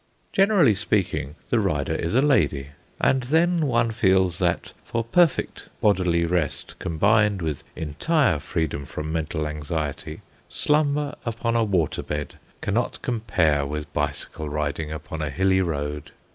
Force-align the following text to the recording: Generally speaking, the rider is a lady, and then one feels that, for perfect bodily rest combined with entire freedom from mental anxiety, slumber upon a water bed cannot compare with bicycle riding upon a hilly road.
Generally 0.33 0.73
speaking, 0.73 1.35
the 1.51 1.59
rider 1.59 1.93
is 1.93 2.15
a 2.15 2.23
lady, 2.23 2.69
and 2.99 3.21
then 3.21 3.67
one 3.67 3.91
feels 3.91 4.39
that, 4.39 4.73
for 4.83 5.03
perfect 5.03 5.69
bodily 5.79 6.25
rest 6.25 6.73
combined 6.79 7.39
with 7.39 7.63
entire 7.75 8.39
freedom 8.39 8.83
from 8.83 9.11
mental 9.13 9.45
anxiety, 9.47 10.21
slumber 10.49 11.13
upon 11.23 11.55
a 11.55 11.63
water 11.63 12.01
bed 12.01 12.39
cannot 12.61 12.99
compare 13.03 13.63
with 13.63 13.93
bicycle 13.93 14.49
riding 14.49 14.91
upon 14.91 15.21
a 15.21 15.29
hilly 15.29 15.61
road. 15.61 16.09